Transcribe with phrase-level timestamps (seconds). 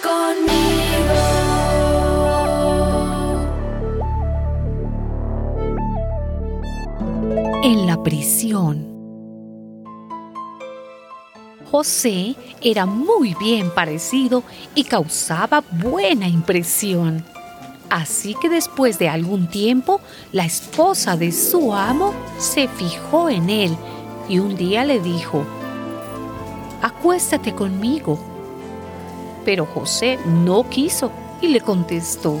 [0.00, 0.72] conmigo.
[7.62, 8.92] En la prisión.
[11.70, 14.42] José era muy bien parecido
[14.74, 17.24] y causaba buena impresión.
[17.88, 20.00] Así que después de algún tiempo,
[20.32, 23.76] la esposa de su amo se fijó en él
[24.28, 25.44] y un día le dijo,
[26.82, 28.31] Acuéstate conmigo
[29.44, 31.10] pero José no quiso
[31.40, 32.40] y le contestó,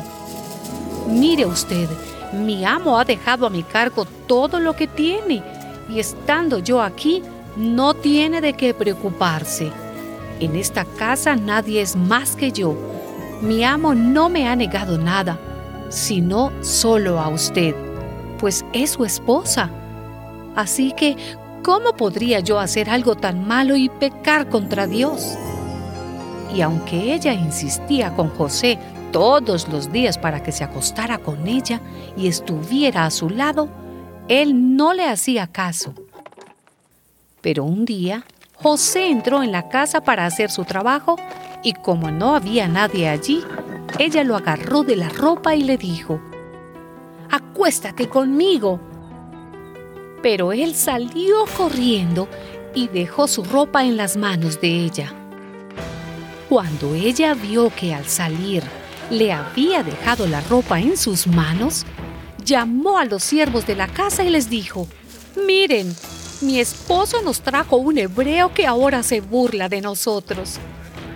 [1.08, 1.88] Mire usted,
[2.32, 5.42] mi amo ha dejado a mi cargo todo lo que tiene
[5.88, 7.22] y estando yo aquí,
[7.56, 9.70] no tiene de qué preocuparse.
[10.40, 12.74] En esta casa nadie es más que yo.
[13.42, 15.38] Mi amo no me ha negado nada,
[15.88, 17.74] sino solo a usted,
[18.38, 19.68] pues es su esposa.
[20.54, 21.16] Así que,
[21.62, 25.36] ¿cómo podría yo hacer algo tan malo y pecar contra Dios?
[26.54, 28.78] Y aunque ella insistía con José
[29.10, 31.80] todos los días para que se acostara con ella
[32.16, 33.68] y estuviera a su lado,
[34.28, 35.94] él no le hacía caso.
[37.40, 41.16] Pero un día, José entró en la casa para hacer su trabajo
[41.62, 43.42] y como no había nadie allí,
[43.98, 46.20] ella lo agarró de la ropa y le dijo,
[47.30, 48.80] Acuéstate conmigo.
[50.22, 52.28] Pero él salió corriendo
[52.74, 55.21] y dejó su ropa en las manos de ella.
[56.52, 58.62] Cuando ella vio que al salir
[59.08, 61.86] le había dejado la ropa en sus manos,
[62.44, 64.86] llamó a los siervos de la casa y les dijo,
[65.46, 65.96] miren,
[66.42, 70.58] mi esposo nos trajo un hebreo que ahora se burla de nosotros.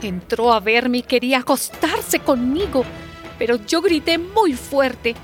[0.00, 2.86] Entró a verme y quería acostarse conmigo,
[3.38, 5.14] pero yo grité muy fuerte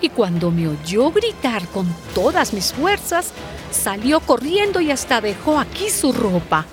[0.00, 3.30] y cuando me oyó gritar con todas mis fuerzas,
[3.70, 6.66] salió corriendo y hasta dejó aquí su ropa.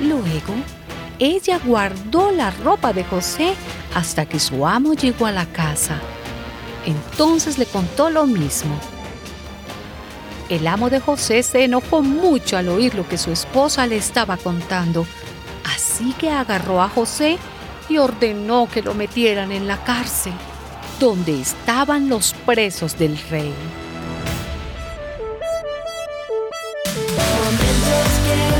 [0.00, 0.54] Luego,
[1.22, 3.54] ella guardó la ropa de José
[3.94, 6.00] hasta que su amo llegó a la casa.
[6.84, 8.74] Entonces le contó lo mismo.
[10.48, 14.36] El amo de José se enojó mucho al oír lo que su esposa le estaba
[14.36, 15.06] contando,
[15.64, 17.38] así que agarró a José
[17.88, 20.32] y ordenó que lo metieran en la cárcel,
[20.98, 23.54] donde estaban los presos del rey.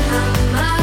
[0.09, 0.82] Jamás